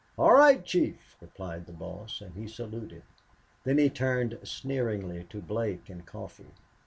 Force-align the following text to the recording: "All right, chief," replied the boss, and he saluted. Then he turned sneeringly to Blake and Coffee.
"All 0.17 0.33
right, 0.33 0.65
chief," 0.65 1.15
replied 1.21 1.67
the 1.67 1.73
boss, 1.73 2.21
and 2.21 2.33
he 2.33 2.47
saluted. 2.47 3.03
Then 3.65 3.77
he 3.77 3.87
turned 3.91 4.39
sneeringly 4.41 5.25
to 5.25 5.41
Blake 5.43 5.89
and 5.91 6.03
Coffee. 6.07 6.53